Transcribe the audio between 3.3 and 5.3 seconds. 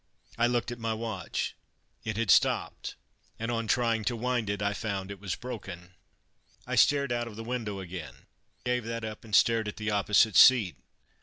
and on trying to wind it I found it